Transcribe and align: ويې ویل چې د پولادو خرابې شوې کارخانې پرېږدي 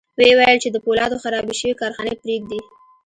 ويې 0.17 0.33
ویل 0.37 0.57
چې 0.63 0.69
د 0.71 0.77
پولادو 0.83 1.21
خرابې 1.23 1.53
شوې 1.59 1.79
کارخانې 1.81 2.13
پرېږدي 2.21 2.59